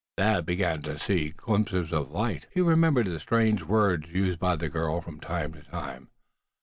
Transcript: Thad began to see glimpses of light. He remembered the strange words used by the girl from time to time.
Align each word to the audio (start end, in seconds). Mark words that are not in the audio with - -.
Thad 0.17 0.47
began 0.47 0.81
to 0.81 0.97
see 0.97 1.29
glimpses 1.29 1.93
of 1.93 2.09
light. 2.09 2.47
He 2.51 2.59
remembered 2.59 3.05
the 3.05 3.19
strange 3.19 3.61
words 3.61 4.09
used 4.09 4.39
by 4.39 4.55
the 4.55 4.67
girl 4.67 4.99
from 4.99 5.19
time 5.19 5.53
to 5.53 5.61
time. 5.61 6.09